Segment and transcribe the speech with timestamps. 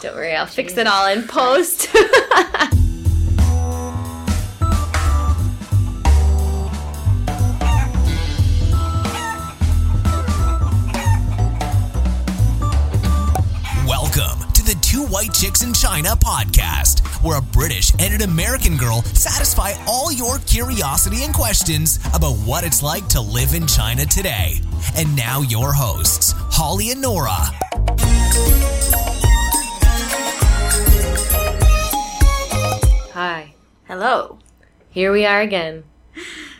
[0.00, 1.88] Don't worry, I'll fix it all in post.
[13.86, 18.78] Welcome to the Two White Chicks in China podcast, where a British and an American
[18.78, 24.06] girl satisfy all your curiosity and questions about what it's like to live in China
[24.06, 24.62] today.
[24.96, 27.59] And now, your hosts, Holly and Nora.
[34.02, 34.38] Hello.
[34.88, 35.84] Here we are again.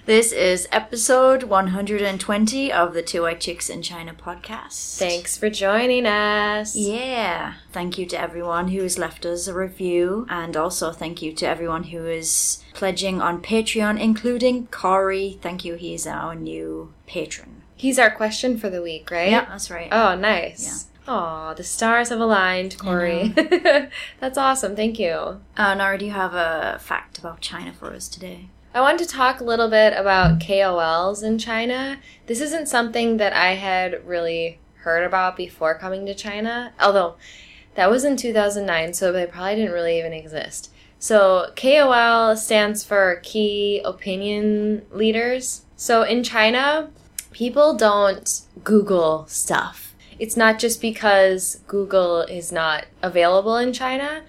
[0.05, 4.99] This is episode 120 of the Two White Chicks in China podcast.
[4.99, 6.77] Thanks for joining us.
[6.77, 7.55] Yeah.
[7.73, 11.49] Thank you to everyone who has left us a review, and also thank you to
[11.49, 15.39] everyone who is pledging on Patreon, including Corey.
[15.41, 15.77] Thank you.
[15.77, 17.63] He's our new patron.
[17.75, 19.31] He's our question for the week, right?
[19.31, 19.89] Yeah, that's right.
[19.91, 20.90] Oh, nice.
[21.13, 23.35] Oh, the stars have aligned, Corey.
[24.21, 24.77] That's awesome.
[24.77, 25.41] Thank you.
[25.57, 28.47] Uh, Nora, do you have a fact about China for us today?
[28.73, 31.99] I wanted to talk a little bit about KOLs in China.
[32.27, 37.17] This isn't something that I had really heard about before coming to China, although
[37.75, 40.71] that was in 2009, so they probably didn't really even exist.
[41.01, 45.65] So, KOL stands for Key Opinion Leaders.
[45.75, 46.93] So, in China,
[47.33, 49.90] people don't Google stuff.
[50.21, 54.23] It's not just because Google is not available in China,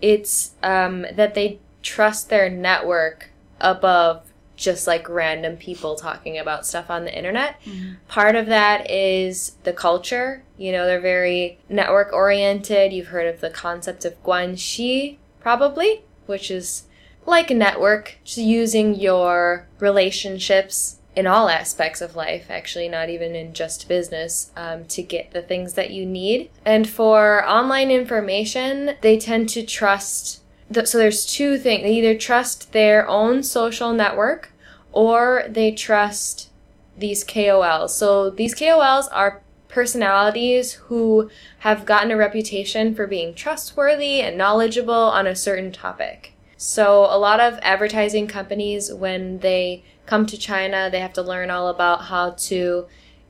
[0.00, 4.22] it's um, that they trust their network above
[4.56, 7.60] just like random people talking about stuff on the internet.
[8.08, 10.42] Part of that is the culture.
[10.56, 12.92] You know, they're very network oriented.
[12.92, 16.84] You've heard of the concept of guanxi, probably, which is
[17.26, 23.34] like a network, just using your relationships in all aspects of life, actually, not even
[23.34, 26.50] in just business, um, to get the things that you need.
[26.64, 30.42] And for online information, they tend to trust.
[30.84, 31.82] So there's two things.
[31.82, 34.52] They either trust their own social network
[34.92, 36.50] or they trust
[36.96, 37.90] these KOLs.
[37.90, 41.28] So these KOLs are personalities who
[41.60, 46.32] have gotten a reputation for being trustworthy and knowledgeable on a certain topic.
[46.56, 51.50] So a lot of advertising companies, when they come to China, they have to learn
[51.50, 52.86] all about how to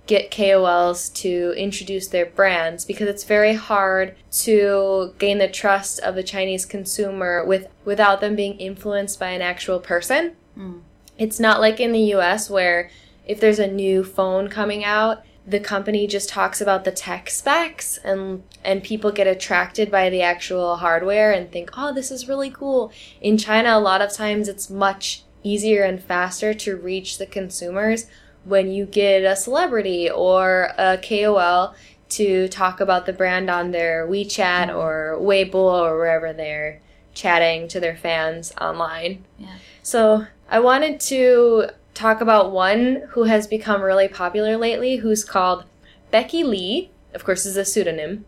[0.07, 6.15] get KOLs to introduce their brands because it's very hard to gain the trust of
[6.15, 10.37] the Chinese consumer with without them being influenced by an actual person.
[10.55, 10.81] Hmm.
[11.17, 12.91] It's not like in the US where
[13.27, 17.99] if there's a new phone coming out, the company just talks about the tech specs
[17.99, 22.51] and and people get attracted by the actual hardware and think, "Oh, this is really
[22.51, 22.91] cool."
[23.21, 28.07] In China, a lot of times it's much easier and faster to reach the consumers
[28.45, 31.75] when you get a celebrity or a KOL
[32.11, 34.77] to talk about the brand on their WeChat mm-hmm.
[34.77, 36.81] or Weibo or wherever they're
[37.13, 39.25] chatting to their fans online.
[39.39, 39.57] Yeah.
[39.83, 45.65] So I wanted to talk about one who has become really popular lately, who's called
[46.11, 46.91] Becky Li.
[47.15, 48.25] Of course, is a pseudonym,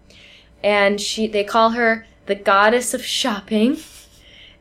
[0.62, 3.78] and she they call her the goddess of shopping.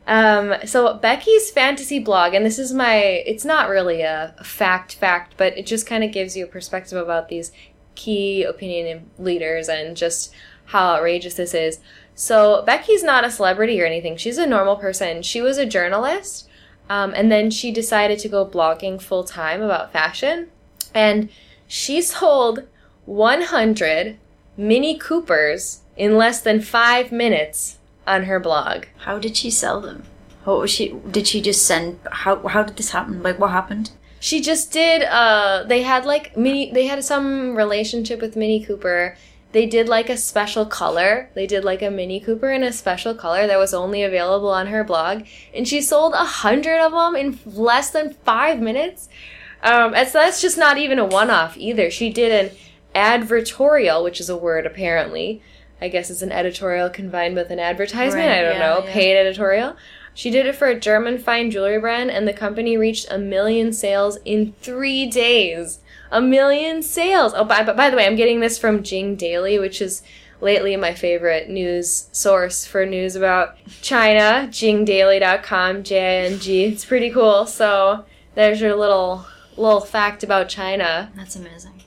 [0.07, 5.33] Um, so Becky's fantasy blog, and this is my, it's not really a fact fact,
[5.35, 7.51] but it just kind of gives you a perspective about these
[7.95, 10.31] key opinion leaders and just
[10.66, 11.79] how outrageous this is.
[12.13, 14.16] So Becky's not a celebrity or anything.
[14.17, 15.23] She's a normal person.
[15.23, 16.47] She was a journalist,
[16.90, 20.50] um, and then she decided to go blogging full time about fashion,
[20.94, 21.29] and
[21.68, 22.63] she sold
[23.06, 24.18] 100
[24.57, 28.85] Mini Coopers in less than five minutes on her blog.
[29.00, 30.03] How did she sell them?
[30.44, 30.96] What was she?
[31.09, 32.00] Did she just send?
[32.12, 33.23] How how did this happen?
[33.23, 33.91] Like what happened?
[34.19, 35.03] She just did.
[35.03, 36.72] Uh, they had like mini.
[36.72, 39.17] They had some relationship with Mini Cooper.
[39.55, 41.29] They did like a special color.
[41.33, 44.67] They did like a Mini Cooper in a special color that was only available on
[44.67, 45.23] her blog,
[45.53, 49.07] and she sold a hundred of them in less than five minutes.
[49.63, 51.89] Um, and so that's just not even a one-off either.
[51.89, 52.57] She did an
[52.93, 55.41] advertorial, which is a word apparently.
[55.81, 58.28] I guess it's an editorial combined with an advertisement.
[58.28, 58.84] Right, I don't yeah, know.
[58.84, 58.91] yeah.
[58.91, 59.78] Paid editorial.
[60.13, 63.72] She did it for a German fine jewelry brand, and the company reached a million
[63.72, 65.79] sales in three days.
[66.11, 67.34] A million sales.
[67.35, 70.03] Oh, by, by the way, I'm getting this from Jing Daily, which is
[70.41, 74.47] lately my favorite news source for news about China.
[74.49, 76.63] JingDaily.com, J-I-N-G.
[76.66, 77.46] It's pretty cool.
[77.46, 78.05] So
[78.35, 79.25] there's your little
[79.57, 81.11] little fact about China.
[81.16, 81.84] That's amazing.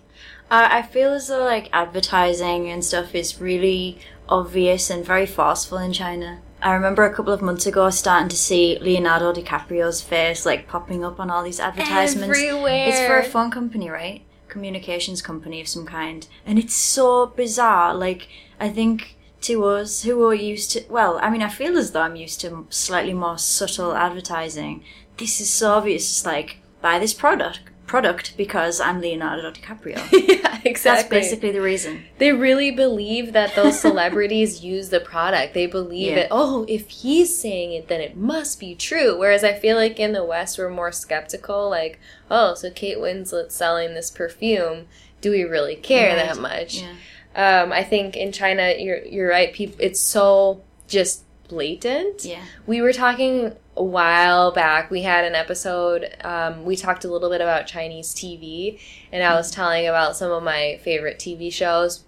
[0.50, 3.98] Uh, I feel as though like advertising and stuff is really
[4.28, 6.40] obvious and very forceful in China.
[6.60, 11.04] I remember a couple of months ago starting to see Leonardo DiCaprio's face like popping
[11.04, 12.38] up on all these advertisements.
[12.38, 12.88] Everywhere.
[12.88, 14.22] It's for a phone company, right?
[14.48, 16.26] Communications company of some kind.
[16.44, 17.94] And it's so bizarre.
[17.94, 18.28] Like,
[18.58, 22.02] I think to us who are used to, well, I mean, I feel as though
[22.02, 24.82] I'm used to slightly more subtle advertising.
[25.16, 26.10] This is so obvious.
[26.10, 29.96] It's like, buy this product product because I'm Leonardo DiCaprio.
[30.12, 30.74] yeah, exactly.
[30.90, 32.04] That's basically the reason.
[32.18, 35.54] They really believe that those celebrities use the product.
[35.54, 36.18] They believe Yeah.
[36.24, 36.28] it.
[36.30, 39.18] Oh, if he's saying it, then it must be true.
[39.18, 41.68] Whereas I feel like in the West, we're more skeptical.
[41.68, 41.98] Like,
[42.30, 44.86] oh, so Kate Winslet's selling this perfume.
[45.20, 46.26] Do we really care Right.
[46.26, 46.82] that much?
[46.82, 47.62] Yeah.
[47.62, 49.52] Um, I think in China, you're you're right.
[49.52, 52.24] People, it's so just blatant.
[52.24, 52.42] Yeah.
[52.66, 54.90] We were talking a while back.
[54.90, 56.14] We had an episode.
[56.22, 58.78] Um, we talked a little bit about Chinese TV,
[59.12, 62.04] and I was telling about some of my favorite TV shows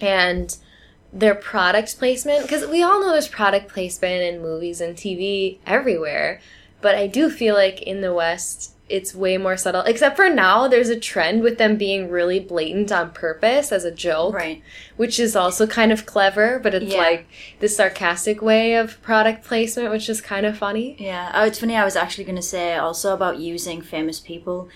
[0.00, 0.56] and
[1.12, 2.42] their product placement.
[2.42, 6.40] Because we all know there's product placement in movies and TV everywhere,
[6.80, 9.82] but I do feel like in the West, it's way more subtle.
[9.82, 13.90] Except for now, there's a trend with them being really blatant on purpose as a
[13.90, 14.62] joke Right.
[14.96, 16.98] which is also kind of clever, but it's Yeah.
[16.98, 17.26] like
[17.60, 20.96] the sarcastic way of product placement, which is kind of funny.
[20.98, 21.76] Yeah, oh, it's funny.
[21.76, 24.68] I was actually going to say also about using famous people.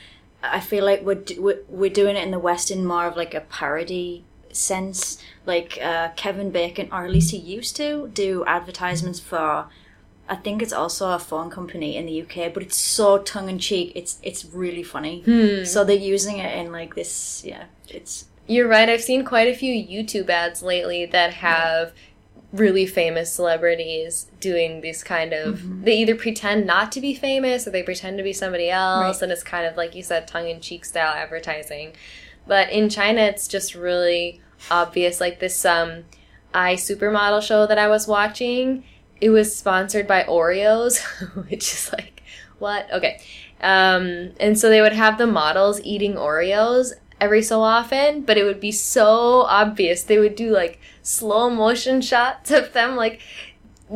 [0.43, 3.17] I feel like we're, do- we're we're doing it in the West in more of
[3.17, 5.19] like a parody sense.
[5.47, 9.67] Like uh, Kevin Bacon, or at least he used to do advertisements for.
[10.28, 13.58] I think it's also a phone company in the UK, but it's so tongue in
[13.58, 13.92] cheek.
[13.94, 15.64] It's it's really funny.
[15.64, 17.42] So they're using it in like this.
[17.44, 18.88] Yeah, it's You're right.
[18.88, 21.92] I've seen quite a few YouTube ads lately that have
[22.52, 27.70] really famous celebrities doing these kind of they either pretend not to be famous or
[27.70, 29.22] they pretend to be somebody else Right.
[29.22, 31.92] and it's kind of like you said tongue-in-cheek style advertising
[32.46, 36.04] but in china it's just really obvious like this um
[36.52, 38.84] i supermodel show that i was watching
[39.22, 41.00] it was sponsored by oreos
[41.48, 42.22] which is like
[42.58, 42.92] what?
[42.92, 43.20] Okay.
[43.60, 48.44] Um and so they would have the models eating oreos every so often but it
[48.44, 50.02] would be so obvious.
[50.02, 53.20] They would do like slow motion shots of them like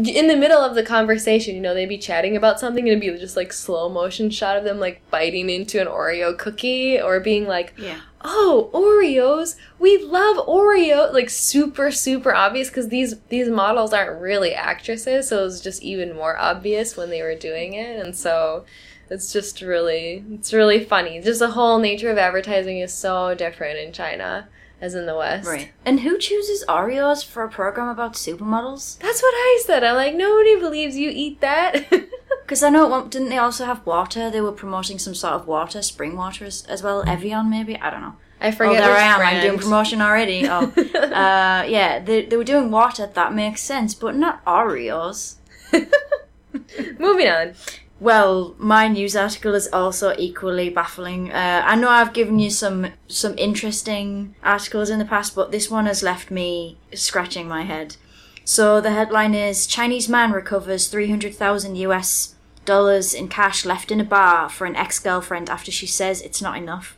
[0.04, 3.14] in the middle of the conversation, you know, they'd be chatting about something and it'd
[3.14, 7.18] be just like slow motion shot of them like biting into an Oreo cookie or
[7.18, 8.00] being like, yeah.
[8.22, 9.56] "Oh, Oreos!
[9.78, 15.40] We love Oreo!" Like super super obvious because these these models aren't really actresses, so
[15.40, 18.66] it was just even more obvious when they were doing it, and so
[19.08, 21.22] it's just really it's really funny.
[21.22, 24.48] Just the whole nature of advertising is so different in China
[24.80, 25.48] as in the West.
[25.48, 25.72] Right.
[25.84, 28.98] And who chooses Oreos for a program about supermodels?
[28.98, 29.84] That's what I said.
[29.84, 31.86] I'm like, nobody believes you eat that.
[32.46, 34.30] Because I know one, didn't they also have water?
[34.30, 37.02] They were promoting some sort of water, spring water as, as well.
[37.04, 38.14] Evian, maybe I don't know.
[38.40, 38.80] I forget.
[38.84, 39.18] Oh, there I am.
[39.18, 39.38] brand.
[39.38, 40.46] I'm doing promotion already.
[40.48, 41.98] Oh, uh, yeah.
[41.98, 43.08] They, they were doing water.
[43.12, 45.36] That makes sense, but not Oreos.
[47.00, 47.54] Moving on.
[47.98, 51.32] Well, my news article is also equally baffling.
[51.32, 55.70] Uh, I know I've given you some some interesting articles in the past, but this
[55.70, 57.96] one has left me scratching my head.
[58.44, 62.34] So the headline is Chinese man recovers 300,000 US
[62.66, 66.56] dollars in cash left in a bar for an ex-girlfriend after she says it's not
[66.56, 66.96] enough.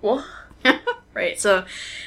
[0.00, 0.24] What?
[1.14, 1.38] Right.
[1.38, 1.64] So,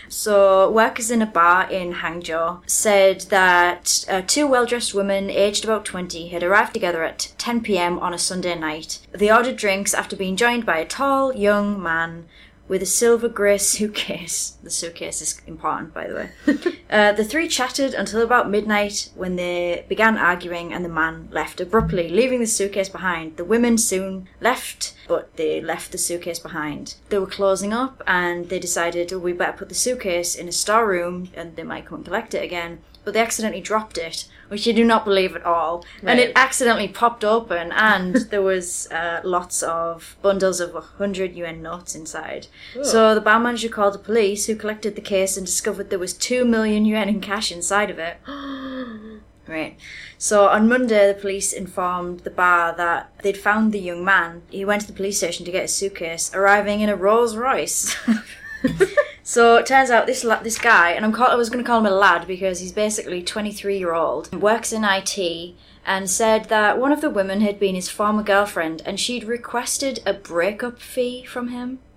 [0.10, 5.86] so workers in a bar in Hangzhou said that uh, two well-dressed women, aged about
[5.86, 8.00] twenty, had arrived together at 10 p.m.
[8.00, 9.00] on a Sunday night.
[9.12, 12.28] They ordered drinks after being joined by a tall, young man
[12.68, 14.54] with a silver grey suitcase.
[14.66, 16.30] The suitcase is important, by the way.
[16.90, 21.62] uh, the three chatted until about midnight when they began arguing, and the man left
[21.62, 23.38] abruptly, leaving the suitcase behind.
[23.38, 26.96] The women soon left, but they left the suitcase behind.
[27.10, 30.52] They were closing up, and they decided, oh, we better put the suitcase in a
[30.52, 32.80] storeroom, and they might come and collect it again.
[33.04, 35.86] But they accidentally dropped it, which you do not believe at all.
[36.04, 41.62] And it accidentally popped open, and there was uh, lots of bundles of 100 yuan
[41.62, 42.48] notes inside.
[42.84, 46.14] So the bar manager called the police, who collected the case and discovered there was
[46.14, 48.18] 2 million yuan in cash inside of it.
[49.48, 49.78] Right.
[50.18, 54.42] So on Monday, the police informed the bar that they'd found the young man.
[54.50, 57.96] He went to the police station to get his suitcase, arriving in a Rolls Royce.
[59.28, 61.68] so it turns out this la- this guy, and I'm call- I was going to
[61.68, 66.46] call him a lad because he's basically 23 year old, works in IT, and said
[66.46, 70.80] that one of the women had been his former girlfriend, and she'd requested a breakup
[70.80, 71.80] fee from him.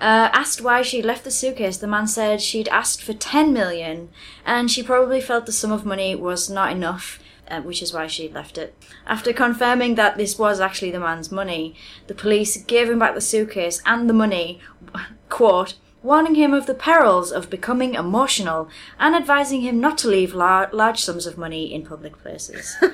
[0.00, 4.08] Uh, asked why she left the suitcase, the man said she'd asked for 10 million
[4.44, 7.18] and she probably felt the sum of money was not enough,
[7.48, 8.76] uh, which is why she left it.
[9.04, 11.74] After confirming that this was actually the man's money,
[12.06, 14.60] the police gave him back the suitcase and the money,
[15.28, 18.68] quote, warning him of the perils of becoming emotional
[19.00, 22.76] and advising him not to leave lar- large sums of money in public places.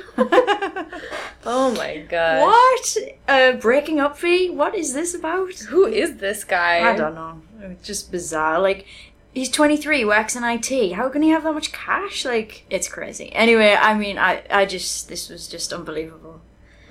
[1.43, 2.43] Oh my god.
[2.43, 2.97] what?
[3.29, 4.51] A breaking up fee?
[4.51, 5.55] What is this about?
[5.71, 6.87] Who is this guy?
[6.87, 7.41] I don't know.
[7.63, 8.61] It's just bizarre.
[8.61, 8.87] Like,
[9.33, 10.93] He's 23, works in IT.
[10.95, 12.25] How can he have that much cash?
[12.25, 13.33] Like, it's crazy.
[13.33, 16.30] Anyway, I mean, I, I just, this was just unbelievable.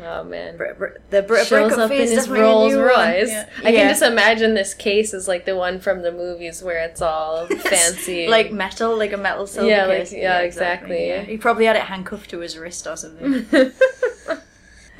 [0.01, 0.55] Oh man.
[0.57, 2.73] Br- br- the br- Shows breakup up in is his Rolls.
[2.73, 3.29] Royce.
[3.29, 3.49] Yeah.
[3.63, 3.79] I Yeah.
[3.79, 7.45] can just imagine this case is like the one from the movies where it's all
[7.59, 8.27] fancy.
[8.27, 10.13] like metal, like a metal silver Yeah, like- case.
[10.13, 11.07] yeah, exactly.
[11.07, 11.21] yeah.
[11.23, 13.45] He probably had it handcuffed to his wrist or something.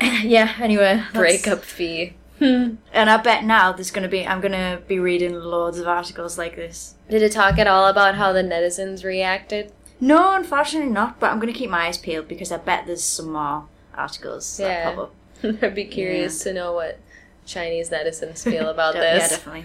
[0.22, 0.54] yeah.
[0.60, 2.14] Anyway, breakup fee.
[2.42, 4.26] And I bet now there's gonna be.
[4.26, 6.94] I'm gonna be reading loads of articles like this.
[7.10, 9.72] Did it talk at all about how the netizens reacted?
[10.00, 11.20] No, unfortunately not.
[11.20, 13.66] But I'm gonna keep my eyes peeled because I bet there's some more
[14.00, 14.94] articles that Yeah.
[14.94, 14.98] pop
[15.44, 15.62] up.
[15.62, 16.98] I'd be curious to know what
[17.46, 19.30] Chinese netizens feel about De- yeah, this.
[19.30, 19.64] definitely.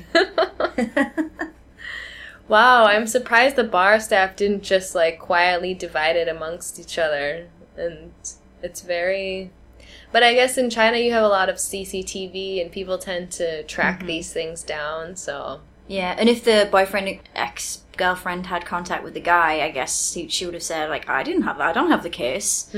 [2.48, 7.48] wow, I'm surprised the bar staff didn't just like quietly divide it amongst each other.
[7.78, 8.12] And
[8.62, 9.52] it's very.
[10.12, 13.64] But I guess in China you have a lot of CCTV and people tend to
[13.64, 14.08] track Mm-hmm.
[14.08, 15.62] these things down, so.
[15.88, 20.28] Yeah, and if the boyfriend ex girlfriend had contact with the guy, I guess he,
[20.30, 21.68] she would have said like, "I didn't have that.
[21.70, 22.74] I don't have the case."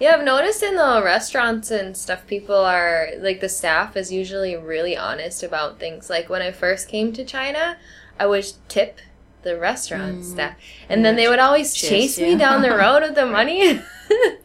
[0.00, 4.56] Yeah, I've noticed in the restaurants and stuff, people are like the staff is usually
[4.56, 6.10] really honest about things.
[6.10, 7.76] Like when I first came to China,
[8.18, 9.00] I would tip
[9.42, 10.56] the restaurant staff,
[10.88, 12.38] and then they would always Cheers, chase me yeah.
[12.38, 13.74] down the road with the money.
[13.74, 13.82] Yeah.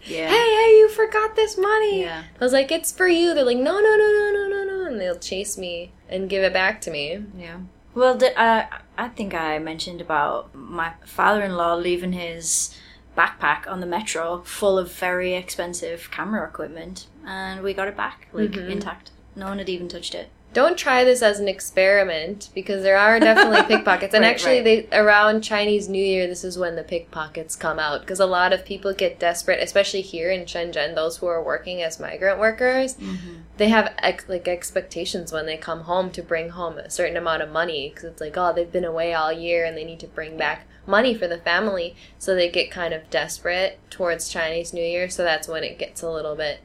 [0.02, 2.02] Hey, hey, you forgot this money.
[2.02, 2.24] Yeah.
[2.40, 3.34] I was like, it's for you.
[3.36, 6.44] They're like, no, no, no, no, no, no, no, and they'll chase me and give
[6.44, 7.24] it back to me.
[7.38, 7.60] Yeah.
[7.94, 8.66] Well, the, uh,
[8.98, 12.74] I think I mentioned about my father-in-law leaving his
[13.18, 18.28] backpack on the metro full of very expensive camera equipment, and we got it back
[18.34, 18.72] like mm-hmm.
[18.72, 19.12] intact.
[19.36, 20.30] No one had even touched it.
[20.52, 24.90] don't try this as an experiment because there are definitely pickpockets and Right, actually right.
[24.90, 28.52] they around chinese new year this is when the pickpockets come out because a lot
[28.52, 32.96] of people get desperate especially here in shenzhen those who are working as migrant workers
[32.96, 33.36] mm-hmm.
[33.58, 37.44] they have ex- like expectations when they come home to bring home a certain amount
[37.44, 40.08] of money because it's like oh they've been away all year and they need to
[40.08, 44.84] bring back money for the family so they get kind of desperate towards chinese new
[44.84, 46.60] year so that's when it gets a little bit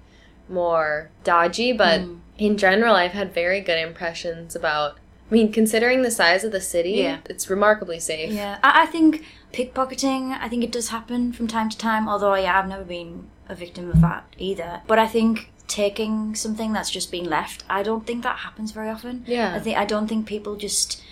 [0.49, 2.19] more dodgy, but mm.
[2.39, 4.99] in general, I've had very good impressions about.
[5.31, 7.19] I mean, considering the size of the city, Yeah.
[7.27, 8.31] it's remarkably safe.
[8.33, 10.37] Yeah, I, I think pickpocketing.
[10.39, 12.09] I think it does happen from time to time.
[12.09, 14.83] Although, yeah, I've never been a victim of that either.
[14.87, 18.91] But I think taking something that's just been left, I don't think that happens very
[18.91, 19.25] often.
[19.27, 19.55] Yeah.
[19.55, 21.03] I think I don't think people just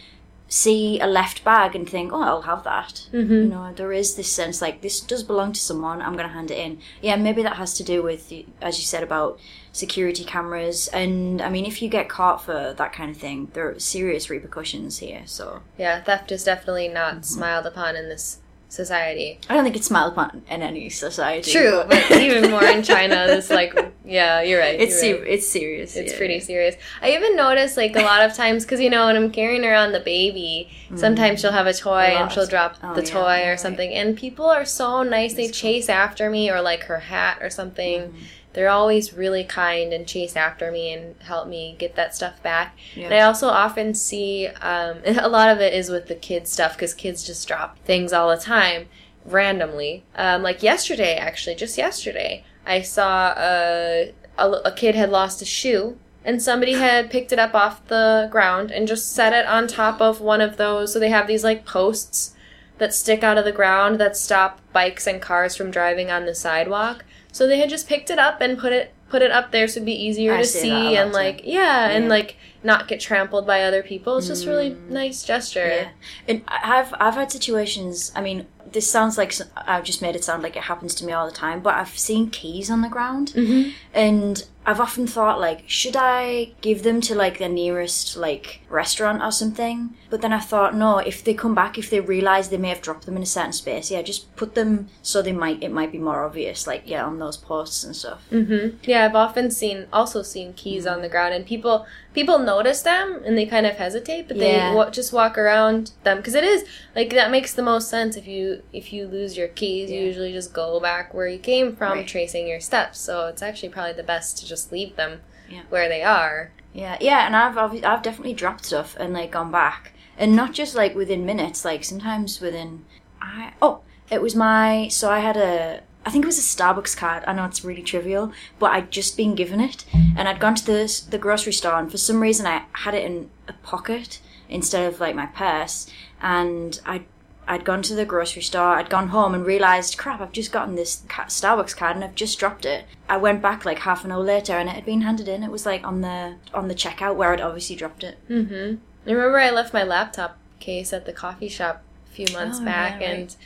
[0.53, 3.33] see a left bag and think, "Oh, I'll have that." Mm-hmm.
[3.33, 6.03] You know, there is this sense like this does belong to someone.
[6.03, 6.79] I'm going to hand it in.
[7.01, 8.31] Yeah, maybe that has to do with,
[8.61, 9.39] as you said, about
[9.73, 10.89] security cameras.
[10.89, 14.29] And I mean, if you get caught for that kind of thing, there are serious
[14.29, 15.23] repercussions here.
[15.25, 17.23] So Yeah, theft is definitely not Mm-hmm.
[17.23, 18.39] smiled upon in this
[18.73, 19.39] society.
[19.51, 21.53] I don't think it's smiled upon in any society.
[21.53, 23.75] True, but even more in China, this like,
[24.05, 24.81] yeah, you're right.
[24.81, 25.31] it's you're ser- right.
[25.33, 25.95] it's serious.
[25.95, 26.19] It's yeah.
[26.19, 26.77] pretty serious.
[27.03, 29.93] I even notice like a lot of times because you know when I'm carrying around
[29.93, 32.17] the baby, sometimes she'll have a toy Mm.
[32.17, 33.61] A and she'll drop Oh, the yeah, toy yeah, or right.
[33.61, 35.35] something, and people are so nice.
[35.35, 38.01] They chase after me or like her hat or something.
[38.01, 38.19] Mm-hmm.
[38.53, 42.77] They're always really kind and chase after me and help me get that stuff back.
[42.95, 43.07] Yeah.
[43.07, 46.75] And I also often see um, a lot of it is with the kids stuff
[46.75, 48.89] because kids just drop things all the time
[49.25, 50.05] randomly.
[50.17, 55.47] Um, like yesterday, actually, just yesterday, I saw a, a, a kid had lost a
[55.47, 59.67] shoe and somebody had picked it up off the ground and just set it on
[59.67, 60.93] top of one of those.
[60.93, 62.35] So they have these like posts
[62.79, 66.35] that stick out of the ground that stop bikes and cars from driving on the
[66.35, 67.05] sidewalk.
[67.33, 69.79] So they had just picked it up and put it put it up there so
[69.79, 72.37] it'd be easier I to see see that a lot and like yeah, and like
[72.65, 74.19] not get trampled by other people.
[74.19, 74.89] It's just really Mm.
[74.91, 75.67] nice gesture.
[75.67, 75.89] Yeah,
[76.29, 78.13] and I've I've had situations.
[78.15, 81.13] I mean, this sounds like I've just made it sound like it happens to me
[81.13, 81.61] all the time.
[81.61, 83.71] But I've seen keys on the ground, Mm-hmm.
[83.93, 89.21] and I've often thought like, should I give them to like the nearest like restaurant
[89.21, 89.95] or something?
[90.09, 90.99] But then I thought, no.
[90.99, 93.53] If they come back, if they realize they may have dropped them in a certain
[93.53, 97.05] space, yeah, just put them so they might it might be more obvious, like yeah,
[97.05, 98.21] on those posts and stuff.
[98.31, 100.93] hmm Yeah, I've often seen also seen keys Mm.
[100.93, 104.75] on the ground, and people people notice them and they kind of hesitate, but Yeah.
[104.85, 106.65] they just walk around them because it is
[106.95, 108.17] like that makes the most sense.
[108.17, 111.75] If you if you lose your keys, you usually just go back where you came
[111.77, 112.07] from, Right.
[112.07, 112.99] tracing your steps.
[112.99, 115.63] So it's actually probably the best to just leave them Yeah.
[115.71, 116.53] where they are.
[116.75, 120.53] Yeah, yeah, and I've obvi- I've definitely dropped stuff and like gone back, and not
[120.53, 122.85] just like within minutes, like sometimes within.
[123.21, 126.97] I oh, it was my so I had a I think it was a Starbucks
[126.97, 127.23] card.
[127.27, 129.85] I know it's really trivial, but I'd just been given it,
[130.17, 133.05] and I'd gone to the the grocery store, and for some reason I had it
[133.05, 135.87] in a pocket instead of like my purse,
[136.21, 137.03] and I.
[137.45, 140.77] I'd gone to the grocery store, I'd gone home and realised, crap, I've just gotten
[140.77, 142.85] this Starbucks card and I've just dropped it.
[143.09, 145.43] I went back like half an hour later and it had been handed in.
[145.43, 148.17] It was like on the on the checkout where I'd obviously dropped it.
[148.31, 148.77] Mm-hmm.
[149.09, 152.65] I remember I left my laptop case at the coffee shop a few months Oh,
[152.65, 153.19] back, yeah, right.
[153.19, 153.37] and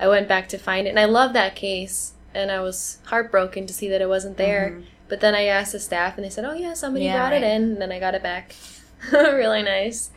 [0.00, 3.66] I went back to find it, and I love that case, and I was heartbroken
[3.66, 4.70] to see that it wasn't there.
[4.74, 4.84] Mhm.
[5.08, 7.42] But then I asked the staff, and they said, "Oh yeah, somebody Yeah, brought it
[7.42, 8.54] in," and then I got it back.
[9.12, 10.10] really nice.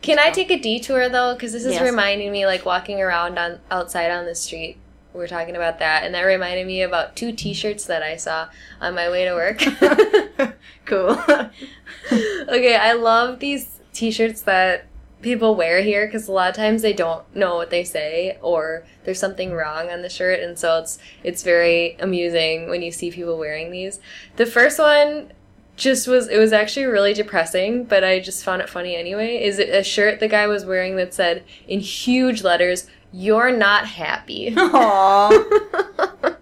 [0.00, 1.34] Can I take a detour though?
[1.34, 1.82] Because this is Yes.
[1.82, 4.78] reminding me, like walking around on outside on the street.
[5.12, 8.48] We We're talking about that, and that reminded me about two T-shirts that I saw
[8.80, 9.58] on my way to work.
[10.86, 11.10] cool.
[12.12, 14.86] okay, I love these T-shirts that
[15.22, 18.84] people wear here because a lot of times they don't know what they say or
[19.04, 23.10] there's something wrong on the shirt, and so it's it's very amusing when you see
[23.10, 24.00] people wearing these.
[24.36, 25.32] The first one
[25.76, 29.42] just was it was actually really depressing, but I just found it funny anyway.
[29.42, 33.86] Is it a shirt the guy was wearing that said in huge letters, "You're not
[33.86, 36.36] happy." Aww.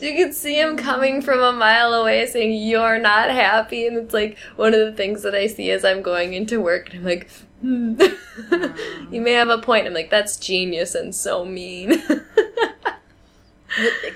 [0.00, 3.86] You could see him coming from a mile away saying, You're not happy.
[3.86, 6.90] And it's like one of the things that I see as I'm going into work.
[6.90, 7.30] And I'm like,
[7.60, 8.00] hmm.
[9.12, 9.86] You may have a point.
[9.86, 12.02] I'm like, That's genius and so mean.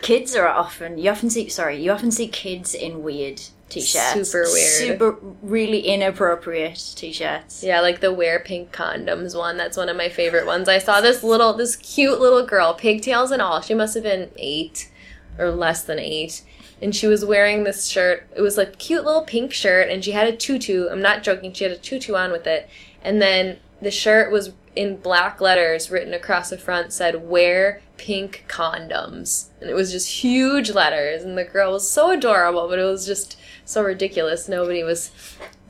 [0.02, 4.45] Kids are often you often see sorry you often see kids in weird t-shirts Super
[4.52, 4.71] weird.
[4.71, 9.57] super really inappropriate t-shirts yeah, like the wear pink condoms one.
[9.57, 10.68] That's one of my favorite ones.
[10.68, 13.61] I saw this little, this cute little girl, pigtails and all.
[13.61, 14.90] She must have been eight
[15.38, 16.42] or less than eight.
[16.80, 18.28] And she was wearing this shirt.
[18.37, 20.88] It was like cute little pink shirt, and she had a tutu.
[20.88, 21.52] I'm not joking.
[21.52, 22.68] She had a tutu on with it.
[23.02, 28.45] And then the shirt was in black letters written across the front said wear pink
[28.47, 32.85] condoms and it was just huge letters and the girl was so adorable but it
[32.85, 35.11] was just so ridiculous nobody was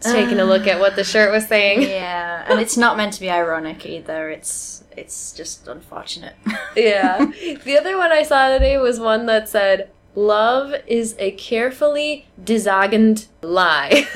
[0.00, 3.20] taking a look at what the shirt was saying yeah and it's not meant to
[3.20, 6.34] be ironic either it's it's just unfortunate
[6.76, 7.24] yeah.
[7.64, 13.26] The other one I saw today was one that said, Love is a carefully designed
[13.42, 14.06] lie.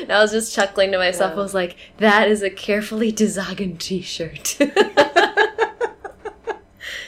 [0.00, 1.32] and I was just chuckling to myself.
[1.32, 4.58] I was like, that is a carefully designed t shirt.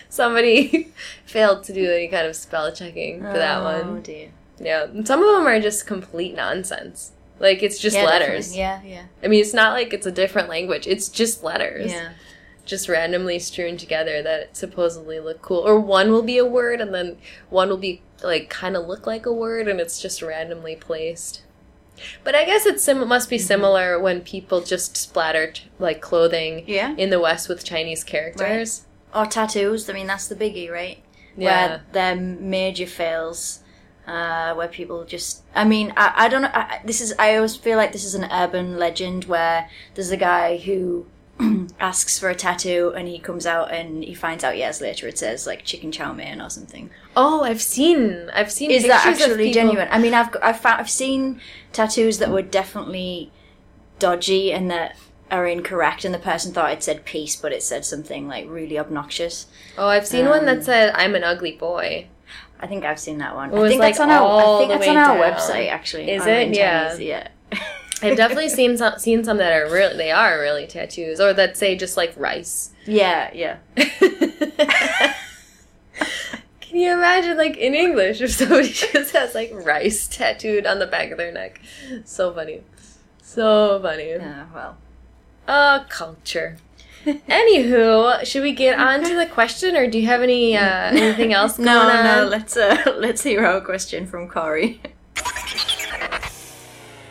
[0.08, 0.92] Somebody
[1.24, 4.02] failed to do any kind of spell checking for that oh one.
[4.02, 4.84] dear Yeah.
[4.84, 7.12] And some of them are just complete nonsense.
[7.40, 8.52] Like, it's just yeah, letters.
[8.54, 8.90] definitely.
[8.90, 12.12] yeah yeah I mean, it's not like it's a different language, it's just letters yeah
[12.64, 15.58] just randomly strewn together that supposedly look cool.
[15.58, 17.18] Or one will be a word and then
[17.50, 21.42] one will be like kind of look like a word and it's just randomly placed.
[22.24, 26.64] But I guess it sim- must be similar when people just splatter t- like clothing
[26.66, 28.82] yeah in the West with Chinese characters.
[29.14, 30.98] or tattoos i mean that's the biggie right
[31.36, 31.46] Yeah.
[31.68, 33.60] where they're major fails
[34.08, 37.54] uh, where people just i mean i, I don't know I- this is i always
[37.54, 41.06] feel like this is an urban legend where there's a guy who
[41.80, 45.18] asks for a tattoo and he comes out and he finds out years later it
[45.18, 49.50] says like chicken chow mein or something Oh, I've seen I've seen is that actually
[49.52, 51.40] genuine i mean i've got, I've, found, I've seen
[51.72, 53.32] tattoos that were definitely
[53.98, 54.96] dodgy and that
[55.30, 58.78] are incorrect and the person thought it said peace but it said something like really
[58.78, 62.06] obnoxious Oh, I've seen one Um, that said I'm an ugly boy.
[62.60, 63.52] I think I've seen that one.
[63.52, 64.54] I think that's like, on our.
[64.54, 65.32] I think that's on our down.
[65.32, 66.10] website actually.
[66.10, 66.54] Is it?
[66.54, 66.96] Yeah.
[66.96, 67.28] Yeah.
[68.02, 71.56] I've definitely seen some seen some that are really they are really tattoos or that
[71.56, 72.70] say just like rice.
[72.86, 73.58] yeah, yeah.
[76.60, 80.86] Can you imagine, like in English, if somebody just has like rice tattooed on the
[80.86, 81.60] back of their neck?
[82.04, 82.62] So funny,
[83.22, 84.10] so funny.
[84.10, 84.76] Yeah, well.
[85.46, 86.56] Uh, culture.
[87.06, 91.32] Anywho, should we get on to the question, or do you have any uh, anything
[91.32, 92.04] else going No, on?
[92.04, 92.26] no.
[92.28, 94.80] Let's uh, let's hear our question from Corey.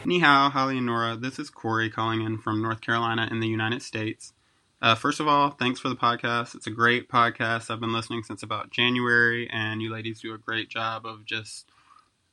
[0.03, 1.15] Hao, Holly and Nora.
[1.15, 4.33] This is Corey calling in from North Carolina in the United States.
[4.81, 6.55] Uh, first of all, thanks for the podcast.
[6.55, 7.71] It's a great podcast.
[7.71, 11.69] I've been listening since about January, and you ladies do a great job of just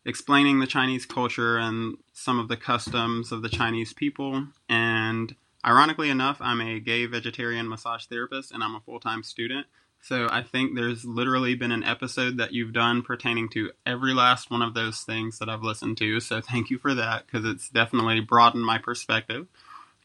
[0.05, 4.49] explaining the Chinese culture and some of the customs of the Chinese people.
[4.69, 9.69] And ironically enough, I'm a gay vegetarian massage therapist, and I'm a full time student.
[10.03, 14.51] So I think there's literally been an episode that you've done pertaining to every last
[14.51, 16.21] one of those things that I've listened to.
[16.21, 19.47] So thank you for that because it's definitely broadened my perspective.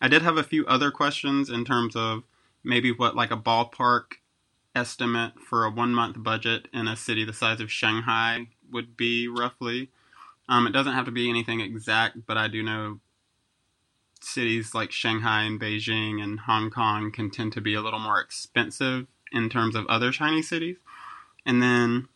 [0.01, 2.23] I did have a few other questions in terms of
[2.63, 4.15] maybe what like a ballpark
[4.75, 9.27] estimate for a one month budget in a city the size of Shanghai would be
[9.29, 9.89] roughly.
[10.49, 12.99] Um, it doesn't have to be anything exact, but I do know
[14.19, 18.19] cities like Shanghai and Beijing and Hong Kong can tend to be a little more
[18.19, 20.77] expensive in terms of other Chinese cities.
[21.45, 22.07] And then,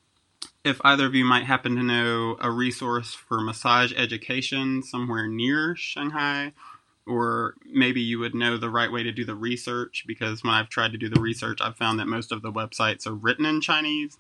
[0.63, 5.75] if either of you might happen to know a resource for massage education somewhere near
[5.75, 6.53] Shanghai,
[7.05, 10.69] or maybe you would know the right way to do the research, because when I've
[10.69, 13.61] tried to do the research, I've found that most of the websites are written in
[13.61, 14.17] Chinese.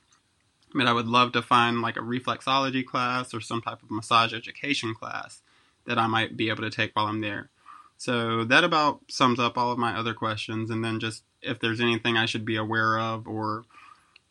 [0.73, 4.33] But I would love to find like a reflexology class or some type of massage
[4.33, 5.41] education class
[5.85, 7.49] that I might be able to take while I'm there.
[7.97, 11.79] So that about sums up all of my other questions, and then just if there's
[11.79, 13.63] anything I should be aware of or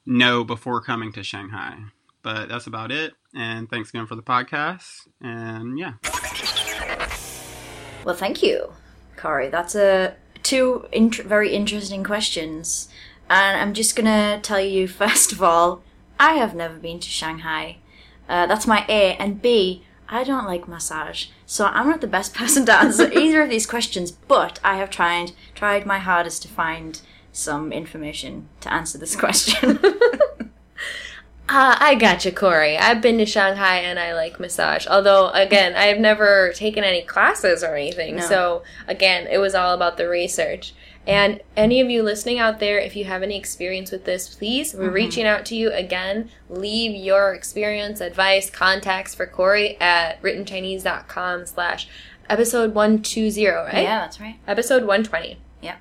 [0.05, 1.79] know before coming to Shanghai.
[2.23, 3.15] But that's about it.
[3.35, 5.07] And thanks again for the podcast.
[5.21, 5.95] And yeah.
[8.05, 8.73] Well, thank you,
[9.17, 9.49] Corey.
[9.49, 12.89] That's a two very interesting questions,
[13.29, 15.83] and I'm just gonna tell you first of all,
[16.19, 17.79] I have never been to Shanghai.
[18.29, 22.35] Uh, that's my A, and B, I don't like massage, so I'm not the best
[22.41, 24.13] person to answer either of these questions.
[24.13, 27.01] But I have tried tried my hardest to find
[27.33, 29.81] some information to answer this question.
[31.51, 32.77] Uh, I gotcha, Corey.
[32.77, 34.87] I've been to Shanghai and I like massage.
[34.87, 38.17] Although, again, I have never taken any classes or anything.
[38.17, 38.23] No.
[38.23, 40.75] So, again, it was all about the research.
[41.09, 44.75] And any of you listening out there, if you have any experience with this, please,
[44.75, 44.95] we're mm-hmm.
[44.95, 46.29] reaching out to you again.
[46.51, 51.89] Leave your experience, advice, contacts for Corey at writtenchinese.com slash
[52.29, 53.83] episode 120, right?
[53.83, 54.37] yeah, that's right.
[54.47, 55.39] Episode 120.
[55.63, 55.77] Yeah.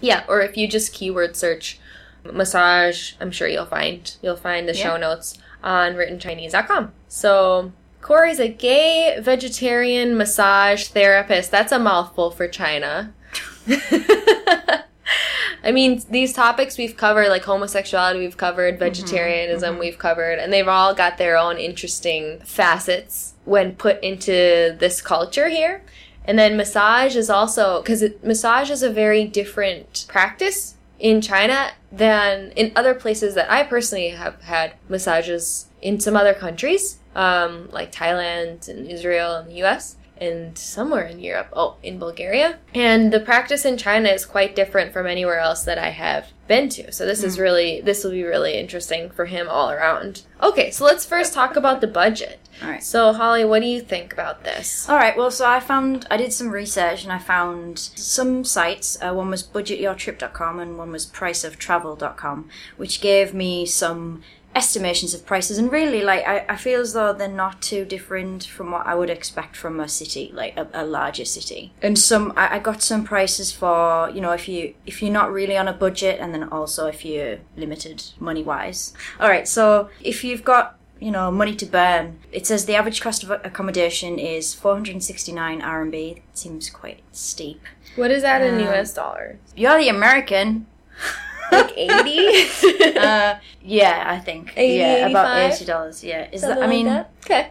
[0.00, 1.80] Yeah, or if you just keyword search
[2.22, 6.92] massage, I'm sure you'll find you'll find the show notes on writtenchinese.com.
[7.08, 11.50] So Corey's a gay vegetarian massage therapist.
[11.50, 13.12] That's a mouthful for China.
[15.64, 20.68] I mean, these topics we've covered, like homosexuality, we've covered, vegetarianism, we've covered, and they've
[20.68, 25.82] all got their own interesting facets when put into this culture here.
[26.24, 32.52] And then massage is also because massage is a very different practice in China than
[32.52, 37.92] in other places that I personally have had massages in some other countries, um, like
[37.92, 39.96] Thailand and Israel and the U.S.
[40.20, 41.48] and somewhere in Europe.
[41.52, 42.58] Oh, in Bulgaria.
[42.74, 46.68] And the practice in China is quite different from anywhere else that I have been
[46.70, 46.90] to.
[46.92, 50.22] So this is really this will be really interesting for him all around.
[50.42, 52.40] Okay, so let's first talk about the budget.
[52.62, 52.82] All right.
[52.82, 54.88] So Holly, what do you think about this?
[54.88, 55.16] All right.
[55.16, 58.98] Well, so I found I did some research and I found some sites.
[59.00, 64.22] Uh, one was budgetyourtrip.com and one was priceoftravel.com, which gave me some
[64.54, 65.58] estimations of prices.
[65.58, 68.94] And really, like I, I feel as though they're not too different from what I
[68.94, 71.72] would expect from a city, like a, a larger city.
[71.82, 75.32] And some I, I got some prices for you know if you if you're not
[75.32, 78.92] really on a budget, and then also if you're limited money wise.
[79.20, 79.46] All right.
[79.46, 82.18] So if you've got you know, money to burn.
[82.32, 86.22] It says the average cost of accommodation is 469 RMB.
[86.34, 87.62] Seems quite steep.
[87.94, 89.36] What is that in Um, US dollars?
[89.54, 90.66] You're the American.
[91.52, 92.96] Like 80?
[92.98, 94.52] uh, yeah, I think.
[94.56, 95.52] 80, yeah, about 85?
[95.52, 96.04] eighty dollars.
[96.04, 96.62] Yeah, is Something that?
[96.62, 97.10] I like mean, that?
[97.24, 97.50] okay.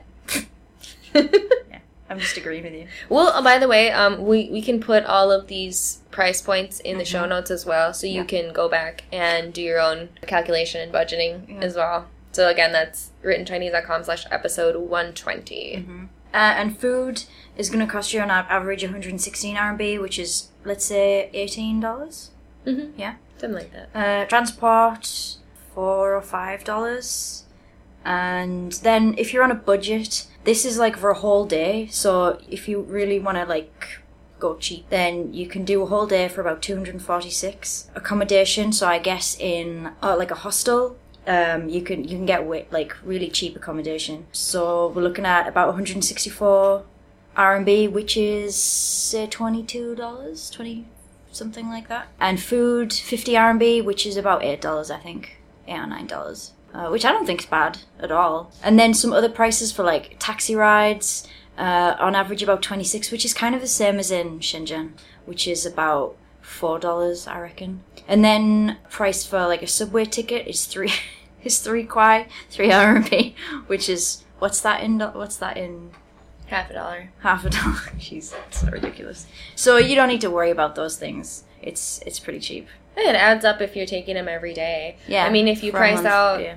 [1.69, 1.79] Yeah,
[2.09, 2.87] I'm just agreeing with you.
[3.09, 6.79] Well, uh, by the way, um, we, we can put all of these price points
[6.79, 8.35] in the show notes as well, so you Mm-hmm.
[8.35, 8.43] Yeah.
[8.43, 11.59] can go back and do your own calculation and budgeting Yeah.
[11.65, 12.07] as well.
[12.33, 15.85] So again, that's writtenchinese.com slash episode 120.
[16.33, 17.23] Uh, and food
[17.57, 22.29] is going to cost you on average 116 RMB, which is let's say eighteen dollars.
[22.65, 22.99] Mm-hmm.
[22.99, 23.15] Yeah.
[23.37, 23.89] Something like that.
[23.93, 25.37] Uh, transport
[25.75, 27.43] four or five dollars,
[28.03, 31.87] and then if you're on a budget, this is like for a whole day.
[31.91, 33.99] So if you really want to like
[34.39, 37.91] go cheap, then you can do a whole day for about two hundred and forty-six.
[37.93, 40.97] Accommodation, so I guess in uh, like a hostel.
[41.27, 44.25] Um, you can you can get like really cheap accommodation.
[44.31, 46.85] So we're looking at about 164
[47.35, 50.85] RMB, which is say twenty two dollars, twenty
[51.37, 52.07] something like that.
[52.19, 55.37] And food, 50 RMB, which is about $8, I think.
[55.67, 56.51] 8 or $9.
[56.73, 58.51] Uh, which I don't think is bad at all.
[58.61, 63.25] And then some other prices for like taxi rides, uh, on average about 26, which
[63.25, 64.91] is kind of the same as in Shenzhen,
[65.25, 67.83] which is about $4, I reckon.
[68.07, 70.91] And then price for like a subway ticket is 3
[71.43, 73.33] is 3 kuai, 3 RMB,
[73.67, 75.91] which is what's that in what's that in
[76.47, 77.09] Half a dollar.
[77.19, 77.75] half a dollar.
[77.99, 79.27] Jeez, that's so ridiculous.
[79.55, 81.43] So you don't need to worry about those things.
[81.61, 82.67] It's it's pretty cheap.
[82.99, 84.97] It adds up if you're taking them every day.
[85.07, 86.41] Yeah, I mean, if you price month, out.
[86.41, 86.55] yeah.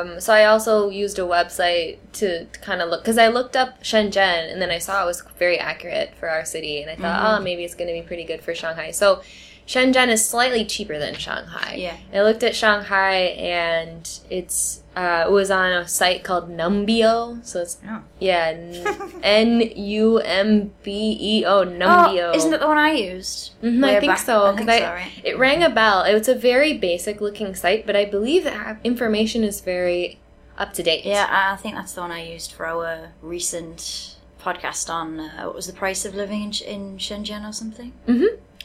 [0.00, 3.82] Um, so I also used a website to kind of look because I looked up
[3.82, 7.22] Shenzhen and then I saw it was very accurate for our city, and I thought,
[7.22, 7.40] Mm-hmm.
[7.40, 8.90] oh, maybe it's going to be pretty good for Shanghai.
[8.92, 9.20] So
[9.66, 11.74] Shenzhen is slightly cheaper than Shanghai.
[11.76, 11.96] Yeah.
[12.14, 17.44] I looked at Shanghai and it's uh, it was on a site called Numbeo.
[17.44, 18.02] So it's Oh.
[18.20, 18.54] yeah,
[19.22, 22.32] N U M B E O Numbeo.
[22.32, 23.60] Oh, isn't that the one I used?
[23.62, 24.46] Mhm, I think back- so.
[24.46, 25.12] I think I- so, right?
[25.24, 26.02] It rang a bell.
[26.02, 30.18] It's a very basic looking site, but I believe that information is very
[30.56, 31.04] up to date.
[31.04, 35.54] Yeah, I think that's the one I used for our recent podcast on uh, what
[35.56, 37.92] was the price of living in, Sh- in Shenzhen or something.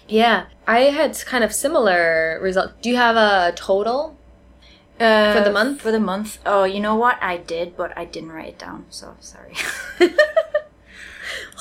[0.08, 0.46] Yeah.
[0.68, 2.74] I had kind of similar results.
[2.82, 4.18] Do you have a total?
[5.00, 5.82] Uh, For the month?
[5.82, 6.38] For the month.
[6.46, 7.18] Oh, you know what?
[7.22, 8.86] I did, but I didn't write it down.
[8.90, 9.56] So sorry.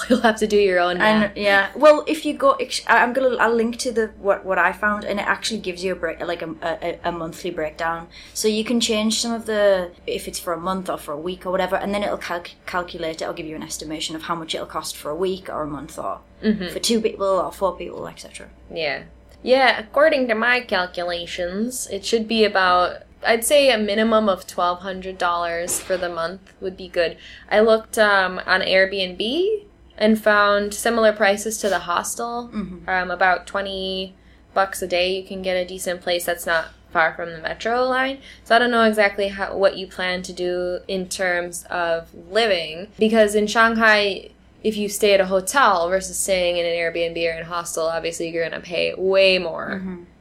[0.08, 0.98] you'll have to do your own.
[1.00, 4.72] And yeah, well, if you go, I'm gonna I'll link to the what what I
[4.72, 8.48] found, and it actually gives you a break like a, a, a monthly breakdown, so
[8.48, 11.46] you can change some of the if it's for a month or for a week
[11.46, 13.16] or whatever, and then it'll calc- calculate.
[13.16, 13.22] it.
[13.22, 15.66] It'll give you an estimation of how much it'll cost for a week or a
[15.66, 16.20] month or
[16.72, 18.48] for two people or four people, etc.
[18.72, 19.04] Yeah.
[19.42, 24.80] Yeah, according to my calculations, it should be about I'd say a minimum of twelve
[24.80, 27.16] hundred dollars for the month would be good.
[27.50, 29.64] I looked um, on Airbnb
[30.00, 32.50] and found similar prices to the hostel.
[32.88, 34.16] Um, about twenty
[34.54, 37.84] bucks a day, you can get a decent place that's not far from the metro
[37.84, 38.18] line.
[38.42, 42.88] So I don't know exactly how what you plan to do in terms of living
[42.98, 44.30] because in Shanghai
[44.62, 47.86] if you stay at a hotel versus staying in an Airbnb or in a hostel,
[47.86, 49.80] obviously you're going to pay way more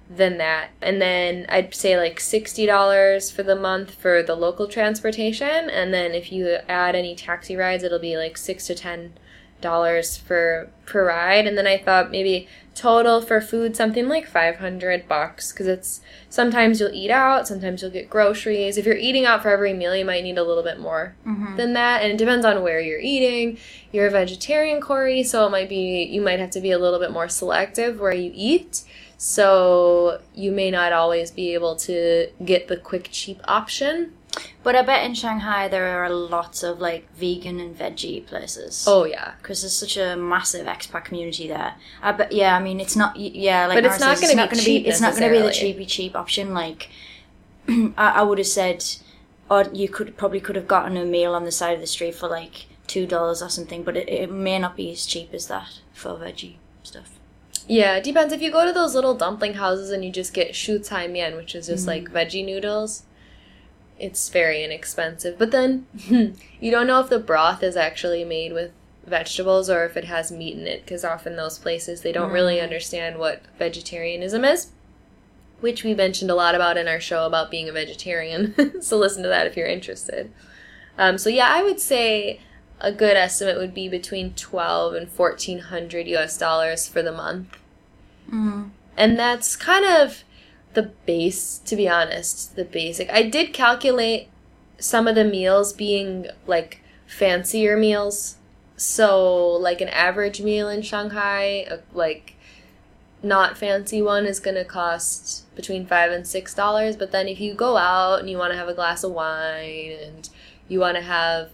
[0.09, 0.69] than that.
[0.81, 5.69] And then I'd say like $60 for the month for the local transportation.
[5.69, 9.13] And then if you add any taxi rides, it'll be like 6 to 10
[9.61, 11.47] dollars for per ride.
[11.47, 16.79] And then i thought maybe total for food something like 500 bucks because it's sometimes
[16.79, 18.77] you'll eat out sometimes you'll get groceries.
[18.77, 21.55] If you're eating out for every meal you might need a little bit more mm-hmm.
[21.57, 22.03] than that.
[22.03, 23.57] And it depends on where you're eating.
[23.91, 26.99] You're a vegetarian corey so it might be you might have to be a little
[26.99, 28.83] bit more selective where you eat.
[29.17, 34.13] So you may not always be able to get the quick cheap option
[34.61, 38.85] But I bet in Shanghai there are lots of like vegan and veggie places.
[38.87, 41.75] oh yeah because there's such a massive expat community there.
[42.01, 44.87] I bet, yeah, I mean, it's not, yeah, like But it's not gonna be cheap
[44.87, 46.53] It's not going to be the cheapy cheap option.
[46.53, 46.89] Like,
[47.67, 48.85] I, I would have said,
[49.49, 52.15] or you could probably could have gotten a meal on the side of the street
[52.15, 55.47] for like two dollars or something, but it, it may not be as cheap as
[55.47, 57.19] that for veggie stuff.
[57.67, 58.33] Yeah, it depends.
[58.33, 61.35] If you go to those little dumpling houses and you just get shu cai mian,
[61.35, 62.05] which is just mm-hmm.
[62.05, 63.03] like veggie noodles,
[63.99, 65.37] it's very inexpensive.
[65.37, 65.85] But then
[66.59, 68.71] you don't know if the broth is actually made with
[69.05, 72.59] vegetables or if it has meat in it, because often those places they don't really
[72.59, 74.71] understand what vegetarianism is.
[75.59, 78.81] Which we mentioned a lot about in our show about being a vegetarian.
[78.81, 80.31] so listen to that if you're interested.
[80.97, 82.39] Um, so yeah, I would say
[82.79, 86.37] a good estimate would be between twelve and fourteen hundred U.S.
[86.37, 87.57] dollars for the month,
[88.95, 90.23] and that's kind of
[90.73, 91.59] the base.
[91.59, 93.09] To be honest, the basic.
[93.09, 94.29] I did calculate
[94.77, 98.37] some of the meals being like fancier meals.
[98.77, 102.35] So like an average meal in Shanghai, like
[103.21, 107.39] not fancy one is going to cost between five and six dollars but then if
[107.39, 110.29] you go out and you want to have a glass of wine and
[110.67, 111.49] you want to have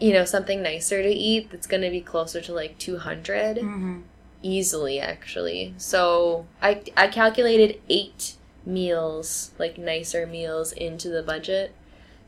[0.00, 4.00] you know something nicer to eat that's going to be closer to like 200 mm-hmm.
[4.42, 8.36] easily actually so i i calculated eight
[8.66, 11.74] meals like nicer meals into the budget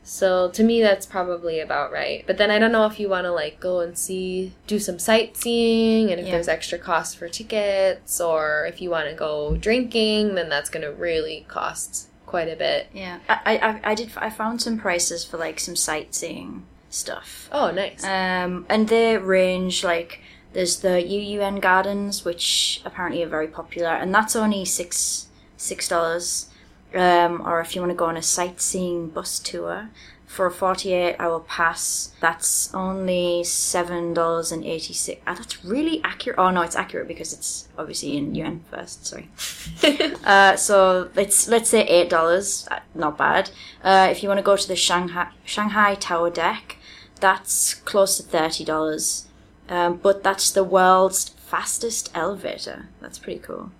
[0.03, 3.25] so to me that's probably about right but then i don't know if you want
[3.25, 6.33] to like go and see do some sightseeing and if Yeah.
[6.33, 10.83] there's extra cost for tickets or if you want to go drinking then that's going
[10.85, 14.11] to really cost quite a bit Yeah, I, I, I did.
[14.17, 17.49] I found some prices for like some sightseeing stuff.
[17.51, 20.21] oh nice Um, and they range like
[20.53, 25.26] there's the Yuyuan Gardens, which apparently are very popular, and that's only six
[25.57, 26.49] six dollars.
[26.95, 29.89] Um, or if you want to go on a sightseeing bus tour
[30.25, 35.21] for a forty eight hour pass, that's only seven dollars and eighty six.
[35.27, 36.39] Ah, that's really accurate.
[36.39, 39.05] Oh no, it's accurate because it's obviously in yuan first.
[39.05, 39.29] Sorry.
[40.23, 42.67] Uh, so let's let's say eight dollars.
[42.93, 43.49] Not bad.
[43.81, 46.77] Uh, if you want to go to the Shanghai Shanghai Tower deck,
[47.19, 49.27] that's close to thirty dollars.
[49.69, 52.87] Um, but that's the world's fastest elevator.
[53.01, 53.71] That's pretty cool.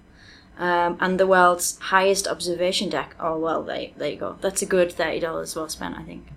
[0.59, 3.15] Um, and the world's highest observation deck.
[3.19, 4.37] Oh well, there, there you go.
[4.41, 6.27] That's a good thirty dollars well spent, I think.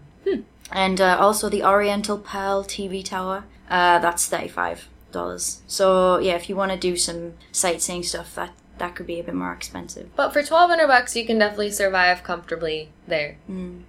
[0.73, 3.45] And uh, also the Oriental Pearl TV Tower.
[3.69, 5.63] Uh, that's thirty five dollars.
[5.67, 9.25] So yeah, if you want to do some sightseeing stuff, that that could be a
[9.25, 10.09] bit more expensive.
[10.17, 13.37] but for 1200 bucks you can definitely survive comfortably there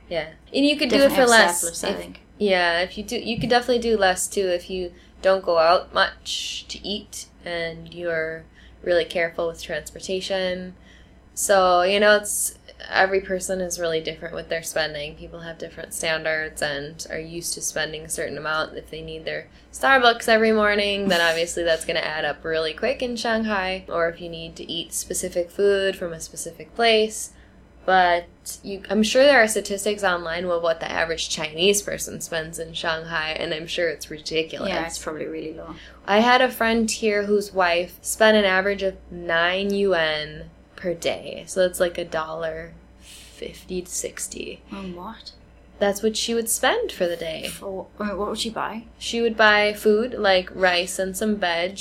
[0.09, 2.19] yeah and you could do it for less surplus, I think.
[2.37, 4.91] Yeah, if you do, you could definitely do less too if you
[5.21, 8.43] don't go out much to eat and you're
[8.83, 10.75] really careful with transportation.
[11.33, 12.57] So, you know, it's
[12.89, 15.15] every person is really different with their spending.
[15.15, 18.77] People have different standards and are used to spending a certain amount.
[18.77, 22.73] If they need their Starbucks every morning, then obviously that's going to add up really
[22.73, 23.85] quick in Shanghai.
[23.87, 27.31] Or if you need to eat specific food from a specific place,
[27.85, 28.25] but
[28.63, 32.73] you, I'm sure there are statistics online of what the average Chinese person spends in
[32.73, 34.69] Shanghai, and I'm sure it's ridiculous.
[34.69, 35.75] Yeah, it's probably really low.
[36.05, 41.43] I had a friend here whose wife spent an average of nine yuan per day,
[41.47, 44.61] so that's like a dollar fifty to sixty.
[44.71, 45.33] On what?
[45.79, 47.47] That's what she would spend for the day.
[47.47, 48.83] For, uh, what would she buy?
[48.99, 51.79] She would buy food like rice and some veg.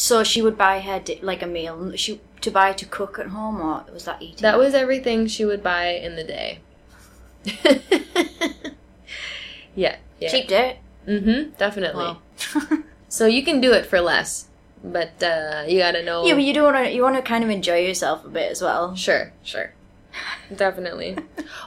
[0.00, 1.94] So she would buy her di- like a meal.
[1.94, 4.40] She to buy to cook at home, or was that eating?
[4.40, 6.60] That was everything she would buy in the day.
[9.74, 10.30] yeah, yeah.
[10.30, 10.78] cheap date.
[11.06, 11.50] Mm-hmm.
[11.58, 12.04] Definitely.
[12.04, 12.18] Wow.
[13.12, 14.46] So you can do it for less,
[14.84, 16.24] but uh, you gotta know.
[16.24, 18.52] Yeah, but you do want to you want to kind of enjoy yourself a bit
[18.52, 18.94] as well.
[18.94, 19.74] Sure, sure.
[20.54, 21.16] Definitely.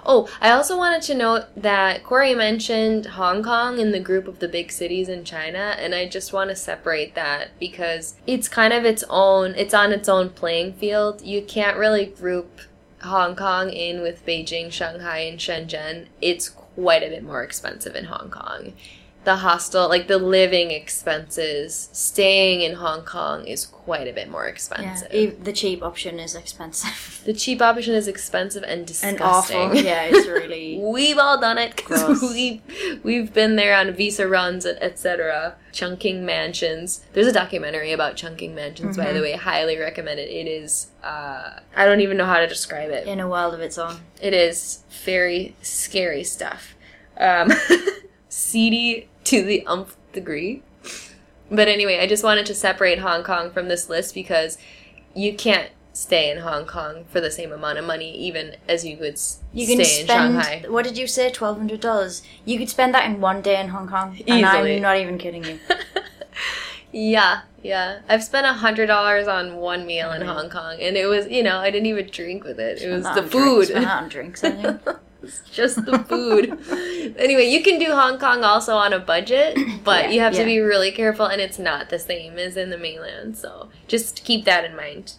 [0.05, 4.39] oh, I also wanted to note that Corey mentioned Hong Kong in the group of
[4.39, 8.73] the big cities in China, and I just want to separate that because it's kind
[8.73, 11.21] of its own, it's on its own playing field.
[11.21, 12.61] You can't really group
[13.03, 16.07] Hong Kong in with Beijing, Shanghai, and Shenzhen.
[16.21, 18.73] It's quite a bit more expensive in Hong Kong.
[19.25, 24.45] The hostel, like the living expenses, staying in Hong Kong is quite a bit more
[24.47, 25.13] expensive.
[25.13, 29.21] e- the cheap option is expensive The cheap option is expensive and disgusting.
[29.21, 29.75] and awful.
[29.75, 30.77] Yeah, it's really.
[30.83, 32.61] We've all done it because we
[33.03, 35.55] we've been there on visa runs, etc.
[35.71, 37.01] Chungking mansions.
[37.13, 39.21] There's a documentary about Chungking mansions, by the Mm-hmm.
[39.21, 39.31] way.
[39.37, 40.29] Highly recommend it.
[40.29, 40.87] It is.
[41.01, 43.07] Uh, I don't even know how to describe it.
[43.07, 44.01] in a world of its own.
[44.21, 46.75] It is very scary stuff.
[47.17, 47.51] Um,
[48.29, 50.61] seedy to the umph degree.
[51.51, 54.57] But anyway, I just wanted to separate Hong Kong from this list because
[55.15, 58.97] you can't stay in Hong Kong for the same amount of money, even as you
[58.97, 60.65] would s- You stay can in Shanghai.
[60.67, 61.29] what did you say?
[61.29, 62.23] Twelve hundred dollars.
[62.45, 65.43] You could spend that in one day in Hong Kong, and I'm not even kidding
[65.43, 65.59] you.
[66.95, 68.01] Yeah, yeah.
[68.07, 70.25] I've spent a hundred dollars on one meal in Mhm.
[70.27, 72.83] Hong Kong, and it was, you know, I didn't even drink with it.
[72.83, 73.65] It was the drinks, food.
[73.67, 74.43] spend on drinks.
[75.23, 76.59] It's just the food.
[77.17, 80.45] anyway, you can do Hong Kong also on a budget, but Yeah, you have to
[80.45, 83.37] be really careful, and it's not the same as in the mainland.
[83.37, 85.13] So just keep that in mind.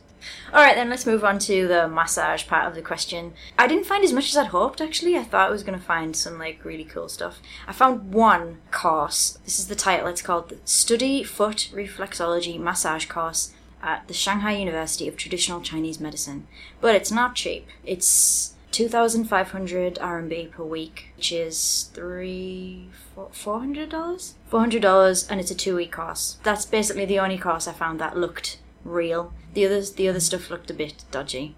[0.53, 3.35] All right, then let's move on to the massage part of the question.
[3.59, 4.81] I didn't find as much as I'd hoped.
[4.81, 7.41] Actually, I thought I was going to find some like really cool stuff.
[7.67, 9.39] I found one course.
[9.45, 10.07] This is the title.
[10.07, 16.01] It's called the Study Foot Reflexology Massage Course at the Shanghai University of Traditional Chinese
[16.01, 16.47] Medicine.
[16.81, 17.67] But it's not cheap.
[17.85, 24.33] It's 2,500 RMB per week, which is three, $400?
[24.51, 26.39] $400, and it's a two week course.
[26.43, 29.33] That's basically the only course I found that looked real.
[29.55, 31.55] The others, the other stuff looked a bit dodgy.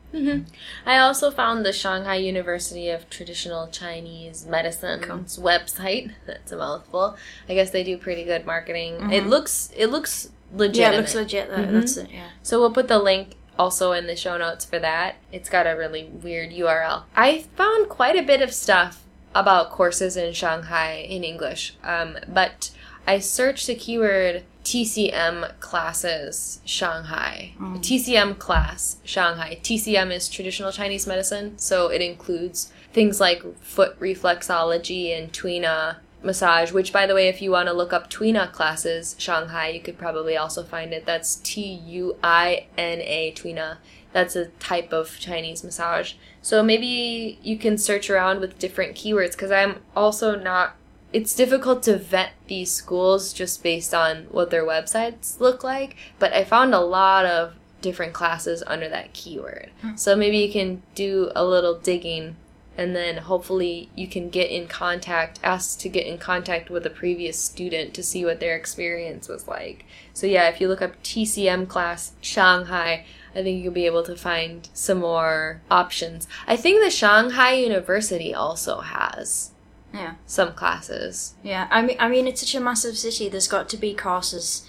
[0.84, 6.12] I also found the Shanghai University of Traditional Chinese Medicine's website.
[6.26, 7.16] That's a mouthful.
[7.48, 9.10] I guess they do pretty good marketing.
[9.10, 10.76] It looks it looks legit.
[10.76, 11.50] Yeah, it looks legit.
[11.50, 11.72] Mhm.
[11.72, 12.10] That's it.
[12.12, 12.28] Yeah.
[12.42, 15.16] So we'll put the link also in the show notes for that.
[15.32, 17.04] It's got a really weird URL.
[17.14, 22.70] I found quite a bit of stuff about courses in Shanghai in English, um, but
[23.06, 27.52] I searched the keyword TCM classes Shanghai.
[27.78, 29.60] TCM class Shanghai.
[29.62, 36.72] TCM is traditional Chinese medicine, so it includes things like foot reflexology and tuina massage,
[36.72, 39.98] which by the way, if you want to look up tuina classes Shanghai, you could
[39.98, 41.06] probably also find it.
[41.06, 43.78] That's T U I N A tuina.
[44.12, 46.14] That's a type of Chinese massage.
[46.40, 50.76] So maybe you can search around with different keywords because I'm also not
[51.12, 56.32] it's difficult to vet these schools just based on what their websites look like, but
[56.32, 59.70] I found a lot of different classes under that keyword.
[59.80, 59.96] Hmm.
[59.96, 62.36] So maybe you can do a little digging
[62.78, 66.90] and then hopefully you can get in contact, ask to get in contact with a
[66.90, 69.84] previous student to see what their experience was like.
[70.12, 74.16] So yeah, if you look up TCM class Shanghai, I think you'll be able to
[74.16, 76.26] find some more options.
[76.46, 79.50] I think the Shanghai University also has
[79.92, 80.14] Yeah.
[80.26, 81.34] some classes.
[81.42, 81.68] Yeah.
[81.70, 83.28] I mean, I mean, it's such a massive city.
[83.28, 84.66] There's got to be courses,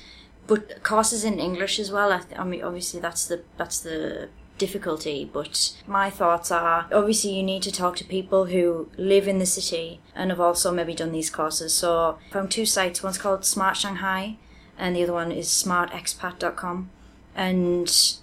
[0.48, 2.12] but courses in English as well.
[2.14, 5.30] I, th- I mean, obviously that's the that's the difficulty.
[5.32, 9.46] But my thoughts are obviously you need to talk to people who live in the
[9.46, 11.74] city and have also maybe done these courses.
[11.74, 13.04] So I found two sites.
[13.04, 14.38] One's called Smart Shanghai,
[14.78, 16.90] and the other one is smartexpat.com,
[17.36, 18.18] and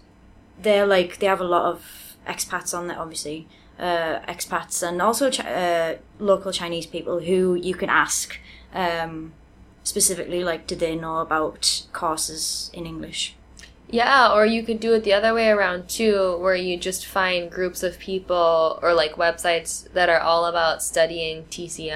[0.60, 3.46] they're like they have a lot of expats on there, obviously.
[3.76, 8.38] Uh, expats and also chi- uh, local Chinese people who you can ask
[8.72, 9.32] um,
[9.82, 13.34] specifically, like, do they know about courses in English?
[13.94, 17.48] Yeah, or you could do it the other way around too, where you just find
[17.50, 21.92] groups of people or like websites that are all about studying TCM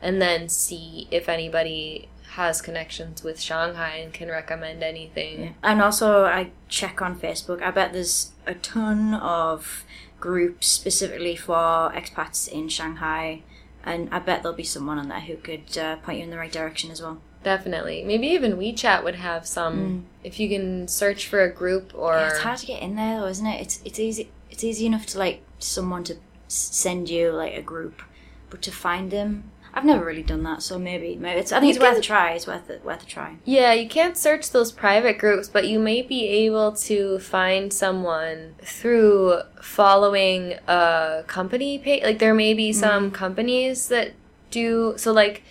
[0.00, 5.40] and then see if anybody has connections with Shanghai and can recommend anything.
[5.62, 7.60] And also, I check on Facebook.
[7.60, 9.84] I bet there's a ton of
[10.20, 13.42] groups specifically for expats in Shanghai,
[13.84, 16.38] and I bet there'll be someone on there who could uh, point you in the
[16.38, 17.20] right direction as well.
[17.42, 18.04] Definitely.
[18.04, 20.02] Maybe even WeChat would have some mm.
[20.24, 23.20] if you can search for a group or Yeah, it's hard to get in there,
[23.20, 23.60] though, isn't it?
[23.60, 24.30] It's it's easy.
[24.50, 26.16] It's easy enough to like someone to
[26.48, 28.02] send you like a group,
[28.50, 30.62] but to find them, I've never really done that.
[30.62, 31.52] So maybe, maybe it's.
[31.52, 32.32] I think You it's worth a try.
[32.32, 32.84] It's worth it.
[32.84, 33.36] Worth a try.
[33.44, 38.56] Yeah, you can't search those private groups, but you may be able to find someone
[38.62, 42.02] through following a company page.
[42.02, 42.74] Like there may be mm.
[42.74, 44.12] some companies that
[44.50, 45.42] do so like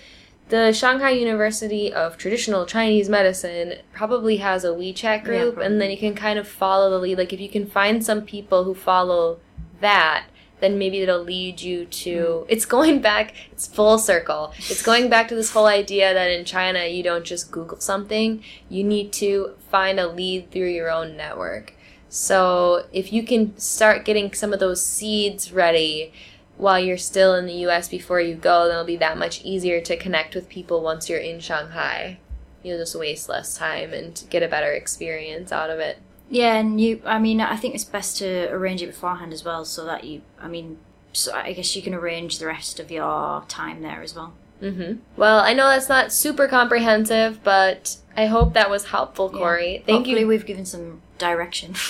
[0.50, 5.98] the Shanghai University of Traditional Chinese Medicine probably has a WeChat group and then you
[5.98, 7.20] can kind of follow the lead.
[7.20, 9.40] Like if you can find some people who follow
[9.80, 10.26] that
[10.60, 12.46] then maybe it'll lead you to hmm.
[12.50, 14.52] it's going back it's full circle.
[14.58, 18.44] It's going back to this whole idea that in china you don't just google something.
[18.70, 21.74] You need to find a lead through your own network.
[22.10, 26.12] So if you can start getting some of those seeds ready
[26.60, 29.82] while you're still in the us before you go then it'll be that much easier
[29.82, 32.20] to connect with people once you're in shanghai
[32.62, 35.98] you'll just waste less time and get a better experience out of it
[36.30, 37.02] Yeah, and you.
[37.06, 40.22] I mean, I think it's best to arrange it beforehand as well, so that you.
[40.40, 40.78] I mean,
[41.12, 44.34] so I guess you can arrange the rest of your time there as well.
[44.62, 45.00] Mm-hmm.
[45.18, 49.82] Well, I know that's not super comprehensive, but I hope that was helpful, Corey.
[49.88, 50.28] Thank Hopefully you.
[50.28, 51.74] We've given some direction.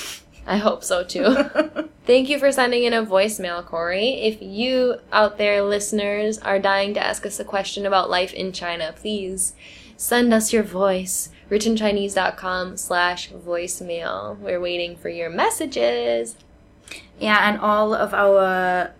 [0.49, 1.35] I hope so too.
[2.07, 4.21] Thank you for sending in a voicemail, Corey.
[4.21, 8.51] If you out there, listeners, are dying to ask us a question about life in
[8.51, 9.53] China, please
[9.95, 11.29] send us your voice.
[11.51, 14.39] WrittenChinese.com slash voicemail.
[14.39, 16.35] We're waiting for your messages.
[17.19, 18.93] Yeah, and all of our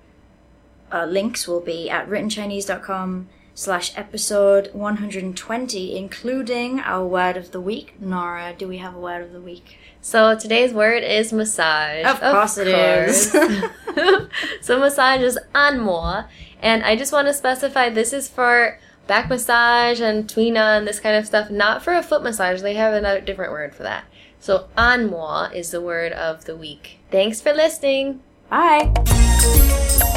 [0.92, 8.00] uh, links will be at writtenchinese.com slash episode 120, including our word of the week.
[8.00, 9.80] Nora, do we have a word of the week?
[10.02, 12.06] So today's word is massage.
[12.06, 13.32] Of course it is.
[14.62, 16.26] so massage is anmo,
[16.62, 21.00] and I just want to specify this is for back massage and tuina and this
[21.00, 22.62] kind of stuff, not for a foot massage.
[22.62, 24.06] They have another different word for that.
[24.40, 27.00] So anmo is the word of the week.
[27.12, 28.22] Thanks for listening.
[28.50, 30.16] Bye!